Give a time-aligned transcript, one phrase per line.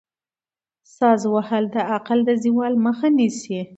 [0.95, 3.59] ساز وهل د عقل د زوال مخه نیسي.